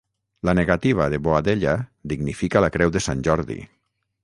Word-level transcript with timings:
La 0.47 0.53
negativa 0.59 1.07
de 1.13 1.19
Boadella 1.27 1.75
dignifica 2.15 2.65
la 2.67 2.73
Creu 2.79 2.95
de 2.99 3.05
Sant 3.09 3.25
Jordi. 3.31 3.61